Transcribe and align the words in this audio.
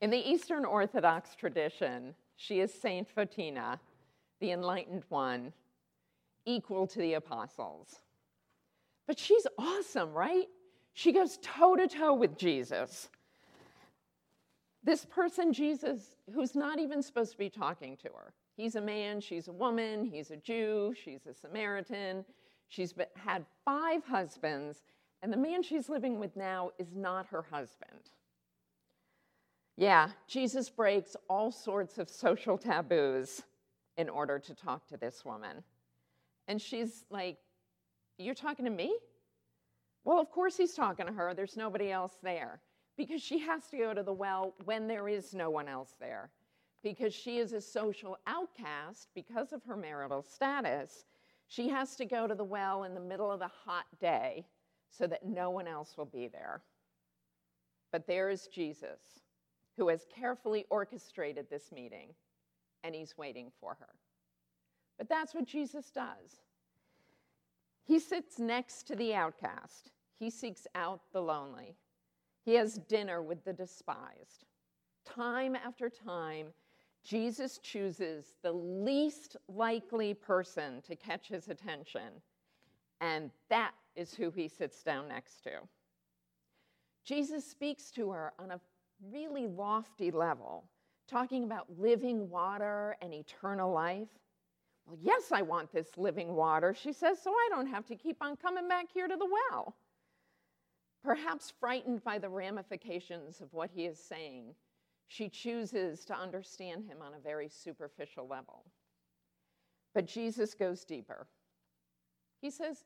In 0.00 0.10
the 0.10 0.30
Eastern 0.30 0.64
Orthodox 0.64 1.34
tradition, 1.34 2.14
she 2.36 2.60
is 2.60 2.72
Saint 2.72 3.06
Photina, 3.14 3.78
the 4.40 4.52
enlightened 4.52 5.04
one, 5.10 5.52
equal 6.46 6.86
to 6.86 6.98
the 6.98 7.14
apostles. 7.14 8.00
But 9.06 9.18
she's 9.18 9.46
awesome, 9.58 10.12
right? 10.12 10.46
She 10.94 11.12
goes 11.12 11.38
toe 11.42 11.76
to 11.76 11.86
toe 11.86 12.14
with 12.14 12.38
Jesus. 12.38 13.10
This 14.82 15.04
person, 15.04 15.52
Jesus, 15.52 16.16
who's 16.34 16.54
not 16.54 16.78
even 16.78 17.02
supposed 17.02 17.32
to 17.32 17.38
be 17.38 17.50
talking 17.50 17.98
to 17.98 18.08
her. 18.08 18.32
He's 18.56 18.76
a 18.76 18.80
man, 18.80 19.20
she's 19.20 19.48
a 19.48 19.52
woman, 19.52 20.04
he's 20.04 20.30
a 20.30 20.36
Jew, 20.36 20.94
she's 21.02 21.26
a 21.26 21.34
Samaritan. 21.34 22.24
She's 22.68 22.94
had 23.16 23.44
five 23.64 24.04
husbands, 24.04 24.84
and 25.22 25.32
the 25.32 25.36
man 25.36 25.62
she's 25.62 25.88
living 25.88 26.20
with 26.20 26.36
now 26.36 26.70
is 26.78 26.94
not 26.94 27.26
her 27.26 27.42
husband. 27.42 28.10
Yeah, 29.80 30.10
Jesus 30.28 30.68
breaks 30.68 31.16
all 31.30 31.50
sorts 31.50 31.96
of 31.96 32.10
social 32.10 32.58
taboos 32.58 33.44
in 33.96 34.10
order 34.10 34.38
to 34.38 34.54
talk 34.54 34.86
to 34.88 34.98
this 34.98 35.24
woman. 35.24 35.64
And 36.48 36.60
she's 36.60 37.06
like, 37.08 37.38
You're 38.18 38.34
talking 38.34 38.66
to 38.66 38.70
me? 38.70 38.94
Well, 40.04 40.18
of 40.18 40.30
course 40.30 40.58
he's 40.58 40.74
talking 40.74 41.06
to 41.06 41.12
her. 41.12 41.32
There's 41.32 41.56
nobody 41.56 41.90
else 41.90 42.18
there 42.22 42.60
because 42.98 43.22
she 43.22 43.38
has 43.38 43.68
to 43.68 43.78
go 43.78 43.94
to 43.94 44.02
the 44.02 44.12
well 44.12 44.52
when 44.66 44.86
there 44.86 45.08
is 45.08 45.32
no 45.32 45.48
one 45.48 45.66
else 45.66 45.94
there. 45.98 46.28
Because 46.82 47.14
she 47.14 47.38
is 47.38 47.54
a 47.54 47.60
social 47.62 48.18
outcast 48.26 49.08
because 49.14 49.54
of 49.54 49.64
her 49.64 49.78
marital 49.78 50.20
status, 50.20 51.06
she 51.46 51.70
has 51.70 51.96
to 51.96 52.04
go 52.04 52.26
to 52.26 52.34
the 52.34 52.44
well 52.44 52.84
in 52.84 52.92
the 52.92 53.00
middle 53.00 53.32
of 53.32 53.40
the 53.40 53.50
hot 53.64 53.86
day 53.98 54.44
so 54.90 55.06
that 55.06 55.24
no 55.24 55.48
one 55.48 55.66
else 55.66 55.96
will 55.96 56.04
be 56.04 56.28
there. 56.28 56.60
But 57.92 58.06
there 58.06 58.28
is 58.28 58.46
Jesus, 58.46 59.00
who 59.76 59.88
has 59.88 60.06
carefully 60.14 60.66
orchestrated 60.70 61.48
this 61.48 61.72
meeting, 61.72 62.14
and 62.84 62.94
he's 62.94 63.16
waiting 63.16 63.50
for 63.60 63.76
her. 63.80 63.94
But 64.98 65.08
that's 65.08 65.34
what 65.34 65.46
Jesus 65.46 65.90
does. 65.90 66.42
He 67.84 67.98
sits 67.98 68.38
next 68.38 68.86
to 68.88 68.96
the 68.96 69.14
outcast, 69.14 69.90
he 70.18 70.30
seeks 70.30 70.66
out 70.74 71.00
the 71.12 71.22
lonely, 71.22 71.76
he 72.44 72.54
has 72.54 72.78
dinner 72.88 73.22
with 73.22 73.44
the 73.44 73.52
despised. 73.52 74.44
Time 75.04 75.56
after 75.56 75.88
time, 75.88 76.48
Jesus 77.02 77.58
chooses 77.58 78.34
the 78.42 78.52
least 78.52 79.36
likely 79.48 80.12
person 80.12 80.82
to 80.82 80.94
catch 80.94 81.28
his 81.28 81.48
attention, 81.48 82.22
and 83.00 83.30
that 83.48 83.72
is 83.96 84.14
who 84.14 84.30
he 84.30 84.46
sits 84.46 84.82
down 84.82 85.08
next 85.08 85.42
to. 85.44 85.52
Jesus 87.04 87.44
speaks 87.44 87.90
to 87.92 88.10
her 88.10 88.32
on 88.38 88.50
a 88.50 88.60
really 89.10 89.46
lofty 89.46 90.10
level, 90.10 90.64
talking 91.08 91.44
about 91.44 91.66
living 91.78 92.28
water 92.28 92.96
and 93.00 93.14
eternal 93.14 93.72
life. 93.72 94.08
Well, 94.86 94.98
yes, 95.00 95.32
I 95.32 95.42
want 95.42 95.72
this 95.72 95.96
living 95.96 96.34
water, 96.34 96.74
she 96.74 96.92
says, 96.92 97.20
so 97.22 97.30
I 97.30 97.48
don't 97.50 97.66
have 97.66 97.86
to 97.86 97.96
keep 97.96 98.16
on 98.20 98.36
coming 98.36 98.68
back 98.68 98.86
here 98.92 99.08
to 99.08 99.16
the 99.16 99.26
well. 99.26 99.76
Perhaps 101.02 101.52
frightened 101.58 102.04
by 102.04 102.18
the 102.18 102.28
ramifications 102.28 103.40
of 103.40 103.52
what 103.52 103.70
he 103.74 103.86
is 103.86 103.98
saying, 103.98 104.54
she 105.08 105.28
chooses 105.28 106.04
to 106.04 106.14
understand 106.14 106.84
him 106.84 106.98
on 107.02 107.14
a 107.14 107.22
very 107.22 107.48
superficial 107.48 108.26
level. 108.28 108.64
But 109.94 110.06
Jesus 110.06 110.54
goes 110.54 110.84
deeper. 110.84 111.26
He 112.40 112.50
says, 112.50 112.84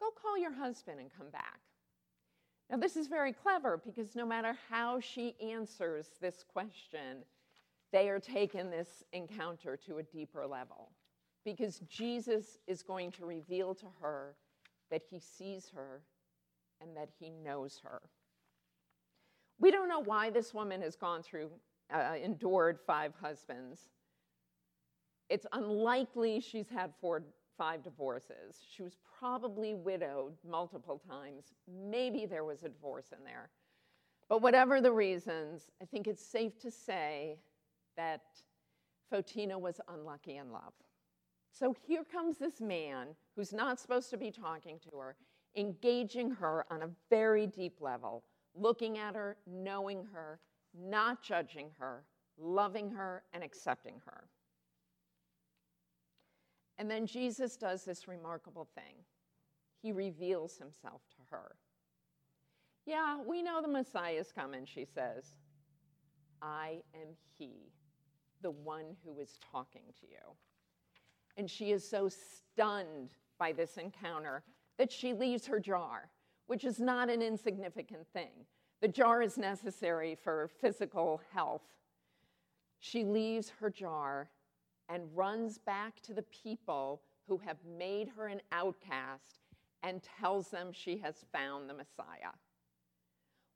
Go 0.00 0.10
call 0.10 0.38
your 0.38 0.52
husband 0.52 1.00
and 1.00 1.10
come 1.16 1.30
back. 1.30 1.60
Now, 2.70 2.78
this 2.78 2.96
is 2.96 3.06
very 3.06 3.32
clever 3.32 3.80
because 3.84 4.16
no 4.16 4.24
matter 4.24 4.56
how 4.70 4.98
she 5.00 5.36
answers 5.40 6.08
this 6.20 6.42
question, 6.42 7.24
they 7.92 8.08
are 8.08 8.18
taking 8.18 8.70
this 8.70 9.04
encounter 9.12 9.76
to 9.86 9.98
a 9.98 10.02
deeper 10.02 10.46
level 10.46 10.90
because 11.44 11.80
Jesus 11.80 12.58
is 12.66 12.82
going 12.82 13.12
to 13.12 13.26
reveal 13.26 13.74
to 13.74 13.86
her 14.00 14.34
that 14.90 15.02
he 15.10 15.20
sees 15.20 15.70
her 15.74 16.02
and 16.80 16.96
that 16.96 17.10
he 17.18 17.30
knows 17.30 17.80
her. 17.84 18.00
We 19.60 19.70
don't 19.70 19.88
know 19.88 20.00
why 20.02 20.30
this 20.30 20.52
woman 20.52 20.82
has 20.82 20.96
gone 20.96 21.22
through, 21.22 21.50
uh, 21.92 22.14
endured 22.22 22.80
five 22.86 23.12
husbands. 23.20 23.90
It's 25.28 25.46
unlikely 25.52 26.40
she's 26.40 26.68
had 26.68 26.92
four, 27.00 27.22
five 27.56 27.82
divorces. 27.82 28.62
She 28.74 28.82
was 28.82 28.96
probably 29.18 29.74
widowed 29.74 30.34
multiple 30.48 31.00
times. 31.08 31.54
Maybe 31.68 32.26
there 32.26 32.44
was 32.44 32.62
a 32.62 32.68
divorce 32.68 33.12
in 33.16 33.24
there. 33.24 33.50
But 34.28 34.42
whatever 34.42 34.80
the 34.80 34.92
reasons, 34.92 35.70
I 35.82 35.84
think 35.84 36.06
it's 36.06 36.24
safe 36.24 36.58
to 36.60 36.70
say 36.70 37.38
that 37.96 38.22
Photina 39.12 39.58
was 39.58 39.80
unlucky 39.88 40.36
in 40.36 40.50
love. 40.50 40.72
So 41.50 41.74
here 41.86 42.04
comes 42.04 42.38
this 42.38 42.60
man 42.60 43.08
who's 43.36 43.52
not 43.52 43.78
supposed 43.78 44.10
to 44.10 44.16
be 44.16 44.30
talking 44.30 44.78
to 44.90 44.98
her, 44.98 45.16
engaging 45.56 46.30
her 46.30 46.66
on 46.70 46.82
a 46.82 46.90
very 47.10 47.46
deep 47.46 47.80
level, 47.80 48.24
looking 48.56 48.98
at 48.98 49.14
her, 49.14 49.36
knowing 49.46 50.04
her, 50.12 50.40
not 50.76 51.22
judging 51.22 51.70
her, 51.78 52.04
loving 52.36 52.90
her, 52.90 53.22
and 53.32 53.44
accepting 53.44 54.00
her. 54.04 54.24
And 56.78 56.90
then 56.90 57.06
Jesus 57.06 57.56
does 57.56 57.84
this 57.84 58.08
remarkable 58.08 58.68
thing 58.74 59.04
he 59.84 59.92
reveals 59.92 60.56
himself 60.56 61.02
to 61.10 61.18
her. 61.30 61.56
Yeah, 62.86 63.18
we 63.26 63.42
know 63.42 63.60
the 63.60 63.68
Messiah 63.68 64.14
is 64.14 64.32
coming, 64.32 64.64
she 64.64 64.86
says. 64.86 65.26
I 66.40 66.80
am 66.94 67.08
he, 67.38 67.70
the 68.40 68.50
one 68.50 68.96
who 69.04 69.18
is 69.18 69.38
talking 69.52 69.82
to 70.00 70.06
you. 70.06 70.36
And 71.36 71.50
she 71.50 71.70
is 71.70 71.86
so 71.86 72.08
stunned 72.08 73.10
by 73.38 73.52
this 73.52 73.76
encounter 73.76 74.42
that 74.78 74.90
she 74.90 75.12
leaves 75.12 75.46
her 75.46 75.60
jar, 75.60 76.10
which 76.46 76.64
is 76.64 76.80
not 76.80 77.10
an 77.10 77.20
insignificant 77.20 78.06
thing. 78.14 78.46
The 78.80 78.88
jar 78.88 79.20
is 79.20 79.36
necessary 79.36 80.14
for 80.14 80.48
physical 80.60 81.20
health. 81.32 81.62
She 82.80 83.04
leaves 83.04 83.52
her 83.60 83.70
jar 83.70 84.30
and 84.88 85.04
runs 85.14 85.58
back 85.58 86.00
to 86.02 86.14
the 86.14 86.22
people 86.24 87.02
who 87.26 87.38
have 87.38 87.58
made 87.78 88.08
her 88.16 88.26
an 88.26 88.40
outcast 88.52 89.40
and 89.82 90.02
tells 90.02 90.48
them 90.48 90.70
she 90.72 90.98
has 90.98 91.24
found 91.32 91.68
the 91.68 91.74
Messiah. 91.74 92.32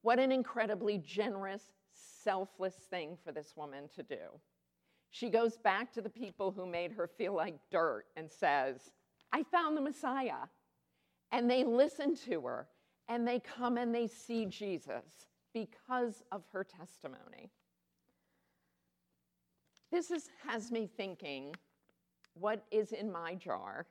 What 0.02 0.18
an 0.18 0.32
incredibly 0.32 0.98
generous, 0.98 1.72
selfless 1.92 2.74
thing 2.74 3.16
for 3.24 3.32
this 3.32 3.54
woman 3.56 3.88
to 3.96 4.02
do. 4.02 4.40
She 5.10 5.30
goes 5.30 5.56
back 5.56 5.92
to 5.92 6.02
the 6.02 6.10
people 6.10 6.50
who 6.50 6.66
made 6.66 6.92
her 6.92 7.06
feel 7.06 7.34
like 7.34 7.56
dirt 7.70 8.04
and 8.16 8.30
says, 8.30 8.90
I 9.32 9.42
found 9.42 9.76
the 9.76 9.82
Messiah. 9.82 10.48
And 11.32 11.50
they 11.50 11.64
listen 11.64 12.14
to 12.26 12.40
her 12.42 12.68
and 13.08 13.26
they 13.26 13.40
come 13.40 13.76
and 13.76 13.94
they 13.94 14.06
see 14.06 14.46
Jesus 14.46 15.26
because 15.52 16.22
of 16.30 16.42
her 16.52 16.64
testimony. 16.64 17.50
This 19.90 20.10
is, 20.10 20.28
has 20.46 20.70
me 20.70 20.88
thinking 20.96 21.54
what 22.34 22.64
is 22.70 22.92
in 22.92 23.10
my 23.10 23.34
jar 23.34 23.86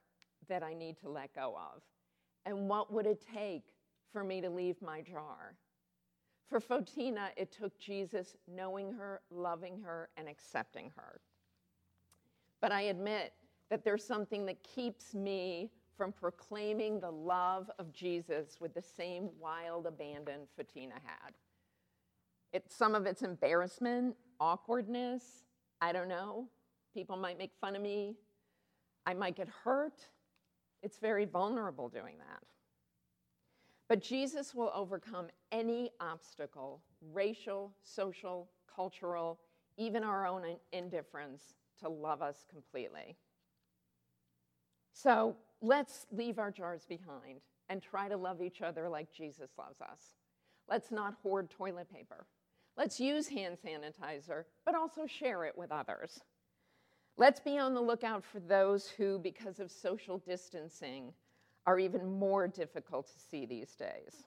that 0.48 0.64
I 0.64 0.74
need 0.74 0.98
to 1.00 1.10
let 1.10 1.34
go 1.34 1.56
of? 1.58 1.82
And 2.46 2.70
what 2.70 2.94
would 2.94 3.06
it 3.06 3.24
take 3.34 3.74
for 4.14 4.24
me 4.24 4.40
to 4.42 4.50
leave 4.50 4.82
my 4.82 5.02
jar? 5.02 5.56
For 6.48 6.62
Photina, 6.62 7.30
it 7.36 7.52
took 7.52 7.78
Jesus 7.78 8.38
knowing 8.48 8.94
her, 8.94 9.22
loving 9.30 9.82
her, 9.82 10.10
and 10.16 10.30
accepting 10.30 10.92
her. 10.96 11.20
But 12.62 12.72
I 12.72 12.84
admit 12.84 13.34
that 13.70 13.84
there's 13.84 14.04
something 14.04 14.46
that 14.46 14.64
keeps 14.64 15.14
me 15.14 15.70
from 15.98 16.14
proclaiming 16.14 17.00
the 17.00 17.12
love 17.12 17.70
of 17.80 17.92
Jesus 17.92 18.58
with 18.62 18.74
the 18.74 18.82
same 18.82 19.30
wild 19.40 19.88
abandon 19.88 20.42
Photina 20.58 20.94
had. 21.04 21.34
It, 22.54 22.72
some 22.72 22.96
of 22.96 23.06
it's 23.06 23.24
embarrassment, 23.24 24.16
awkwardness, 24.40 25.47
I 25.82 25.92
don't 25.92 26.08
know. 26.08 26.48
People 26.94 27.18
might 27.18 27.38
make 27.38 27.52
fun 27.62 27.76
of 27.76 27.82
me. 27.82 28.16
I 29.06 29.14
might 29.14 29.36
get 29.36 29.48
hurt. 29.64 30.08
It's 30.84 30.98
very 30.98 31.26
vulnerable 31.26 31.90
doing 31.90 32.18
that. 32.18 32.44
But 33.88 34.02
Jesus 34.02 34.54
will 34.54 34.72
overcome 34.76 35.28
any 35.52 35.92
obstacle, 36.00 36.82
racial, 37.14 37.74
social, 37.84 38.50
cultural, 38.74 39.40
even 39.78 40.04
our 40.04 40.28
own 40.28 40.44
indifference, 40.74 41.56
to 41.80 41.90
love 41.90 42.22
us 42.22 42.46
completely. 42.50 43.16
So 44.94 45.36
let's 45.62 46.08
leave 46.12 46.40
our 46.40 46.52
jars 46.52 46.86
behind 46.88 47.42
and 47.70 47.82
try 47.82 48.10
to 48.10 48.18
love 48.18 48.42
each 48.42 48.62
other 48.62 48.90
like 48.90 49.12
Jesus 49.12 49.52
loves 49.58 49.80
us. 49.80 50.16
Let's 50.68 50.92
not 50.92 51.16
hoard 51.22 51.50
toilet 51.50 51.88
paper. 51.92 52.26
Let's 52.78 53.00
use 53.00 53.28
hand 53.28 53.58
sanitizer, 53.66 54.44
but 54.64 54.76
also 54.76 55.08
share 55.08 55.46
it 55.46 55.58
with 55.58 55.72
others. 55.72 56.20
Let's 57.18 57.40
be 57.40 57.58
on 57.58 57.74
the 57.74 57.82
lookout 57.82 58.24
for 58.24 58.40
those 58.40 58.88
who, 58.88 59.18
because 59.18 59.60
of 59.60 59.72
social 59.72 60.20
distancing, 60.20 61.12
are 61.66 61.80
even 61.80 62.20
more 62.20 62.48
difficult 62.48 63.08
to 63.08 63.20
see 63.20 63.48
these 63.48 63.76
days. 63.76 64.26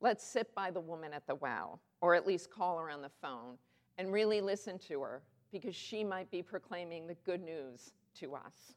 Let's 0.00 0.22
sit 0.22 0.54
by 0.54 0.70
the 0.70 0.80
woman 0.80 1.14
at 1.14 1.26
the 1.26 1.36
well, 1.36 1.80
or 2.02 2.14
at 2.14 2.26
least 2.26 2.50
call 2.50 2.78
her 2.78 2.90
on 2.90 3.00
the 3.00 3.10
phone, 3.22 3.56
and 3.96 4.12
really 4.12 4.42
listen 4.42 4.78
to 4.80 5.00
her 5.00 5.22
because 5.50 5.74
she 5.74 6.04
might 6.04 6.30
be 6.30 6.42
proclaiming 6.42 7.06
the 7.06 7.16
good 7.24 7.42
news 7.42 7.92
to 8.20 8.34
us. 8.34 8.74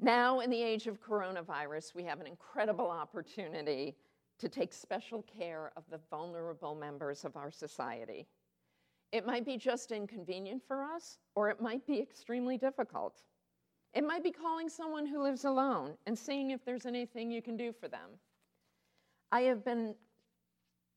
Now, 0.00 0.40
in 0.40 0.50
the 0.50 0.62
age 0.62 0.86
of 0.86 1.02
coronavirus, 1.02 1.94
we 1.94 2.04
have 2.04 2.20
an 2.20 2.26
incredible 2.26 2.90
opportunity 2.90 3.96
to 4.42 4.48
take 4.48 4.72
special 4.72 5.22
care 5.22 5.70
of 5.76 5.84
the 5.88 6.00
vulnerable 6.10 6.74
members 6.74 7.24
of 7.24 7.36
our 7.36 7.52
society. 7.52 8.26
It 9.12 9.24
might 9.24 9.46
be 9.46 9.56
just 9.56 9.92
inconvenient 9.92 10.64
for 10.66 10.82
us, 10.82 11.18
or 11.36 11.48
it 11.48 11.60
might 11.60 11.86
be 11.86 12.00
extremely 12.00 12.58
difficult. 12.58 13.22
It 13.94 14.04
might 14.04 14.24
be 14.24 14.32
calling 14.32 14.68
someone 14.68 15.06
who 15.06 15.22
lives 15.22 15.44
alone 15.44 15.94
and 16.08 16.18
seeing 16.18 16.50
if 16.50 16.64
there's 16.64 16.86
anything 16.86 17.30
you 17.30 17.40
can 17.40 17.56
do 17.56 17.72
for 17.72 17.86
them. 17.86 18.18
I 19.30 19.42
have 19.42 19.64
been, 19.64 19.94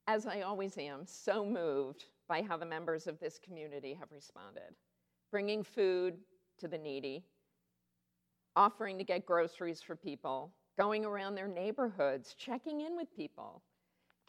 as 0.08 0.26
I 0.26 0.42
always 0.42 0.76
am, 0.80 1.06
so 1.06 1.46
moved 1.46 2.06
by 2.28 2.42
how 2.42 2.58
the 2.58 2.66
members 2.66 3.06
of 3.06 3.20
this 3.20 3.38
community 3.38 3.94
have 3.94 4.12
responded, 4.12 4.74
bringing 5.30 5.62
food 5.62 6.16
to 6.58 6.68
the 6.68 6.80
needy, 6.80 7.24
offering 8.56 8.98
to 8.98 9.04
get 9.04 9.24
groceries 9.24 9.84
for 9.84 9.96
people, 9.96 10.52
going 10.78 11.06
around 11.06 11.36
their 11.36 11.48
neighborhoods, 11.48 12.34
checking 12.38 12.82
in 12.82 12.96
with 12.96 13.16
people, 13.16 13.62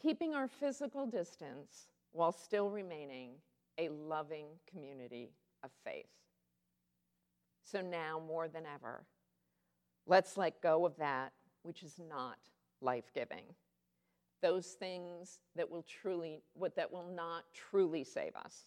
keeping 0.01 0.35
our 0.35 0.49
physical 0.49 1.07
distance 1.07 1.89
while 2.13 2.33
still 2.33 2.71
remaining 2.71 3.33
a 3.79 3.89
loving 3.89 4.47
community 4.71 5.31
of 5.63 5.71
faith. 5.85 6.07
So 7.65 7.81
now, 7.81 8.23
more 8.27 8.49
than 8.49 8.63
ever, 8.65 9.05
let's 10.07 10.37
let 10.37 10.63
go 10.63 10.87
of 10.87 10.97
that 10.99 11.33
which 11.63 11.83
is 11.83 12.01
not 12.09 12.39
life 12.81 13.11
giving. 13.13 13.43
Those 14.41 14.67
things 14.67 15.41
that 15.57 15.69
will 15.69 15.83
truly, 15.83 16.43
what 16.55 16.77
that 16.77 16.93
will 16.93 17.09
not 17.13 17.45
truly 17.53 18.05
save 18.05 18.37
us. 18.37 18.67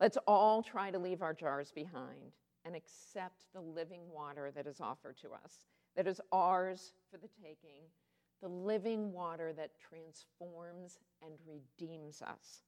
Let's 0.00 0.18
all 0.26 0.62
try 0.62 0.90
to 0.90 0.98
leave 0.98 1.22
our 1.22 1.32
jars 1.32 1.72
behind 1.72 2.32
and 2.64 2.76
accept 2.76 3.44
the 3.54 3.60
living 3.60 4.02
water 4.12 4.50
that 4.54 4.66
is 4.66 4.80
offered 4.80 5.16
to 5.22 5.30
us, 5.32 5.64
that 6.00 6.08
is 6.08 6.20
ours 6.32 6.94
for 7.10 7.18
the 7.18 7.28
taking, 7.44 7.82
the 8.40 8.48
living 8.48 9.12
water 9.12 9.52
that 9.52 9.72
transforms 9.78 10.98
and 11.22 11.34
redeems 11.46 12.22
us, 12.22 12.62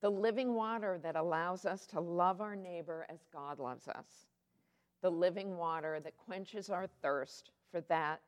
the 0.00 0.10
living 0.10 0.52
water 0.52 0.98
that 1.00 1.14
allows 1.14 1.64
us 1.64 1.86
to 1.86 2.00
love 2.00 2.40
our 2.40 2.56
neighbor 2.56 3.06
as 3.08 3.20
God 3.32 3.60
loves 3.60 3.86
us, 3.86 4.26
the 5.00 5.08
living 5.08 5.56
water 5.56 6.00
that 6.02 6.16
quenches 6.16 6.68
our 6.68 6.88
thirst 7.02 7.52
for 7.70 7.82
that 7.82 8.20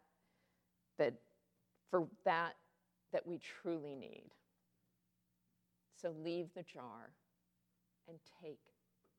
that 0.98 1.14
for 1.90 2.06
that 2.24 2.54
that 3.12 3.26
we 3.26 3.38
truly 3.38 3.96
need. 3.96 4.30
So 6.00 6.14
leave 6.22 6.46
the 6.54 6.62
jar 6.62 7.10
and 8.08 8.16
take 8.40 8.60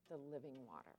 the 0.10 0.16
living 0.32 0.66
water. 0.66 0.96